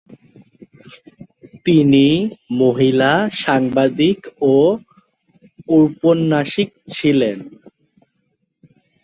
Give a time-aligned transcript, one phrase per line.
[1.65, 2.05] তিনি
[2.61, 3.11] মহিলা
[3.43, 4.19] সাংবাদিক
[4.49, 4.55] ও
[5.69, 7.37] ঔপন্যাসিক ছিলেন।